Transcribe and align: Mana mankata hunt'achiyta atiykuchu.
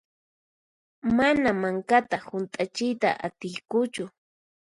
Mana 1.17 1.49
mankata 1.61 2.17
hunt'achiyta 2.25 3.09
atiykuchu. 3.27 4.03